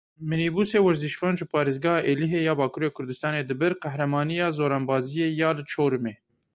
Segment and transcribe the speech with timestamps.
[0.29, 6.13] Minîbûsê werzîşvan ji parêzgeha Êlihê ya Bakurê Kurdistanê dibir qehremaniya zoranbaziyê ya li Çorumê.